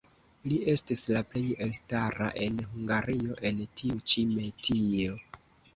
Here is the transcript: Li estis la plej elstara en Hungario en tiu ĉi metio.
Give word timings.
Li 0.51 0.55
estis 0.71 1.03
la 1.15 1.21
plej 1.33 1.43
elstara 1.67 2.31
en 2.47 2.59
Hungario 2.73 3.39
en 3.53 3.65
tiu 3.83 4.03
ĉi 4.15 4.27
metio. 4.35 5.21